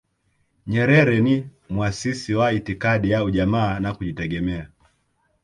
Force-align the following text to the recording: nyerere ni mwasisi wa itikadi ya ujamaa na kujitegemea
nyerere 0.67 1.21
ni 1.21 1.49
mwasisi 1.69 2.33
wa 2.35 2.53
itikadi 2.53 3.11
ya 3.11 3.23
ujamaa 3.23 3.79
na 3.79 3.93
kujitegemea 3.93 4.69